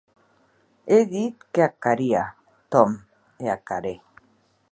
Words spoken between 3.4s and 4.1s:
e ac harè.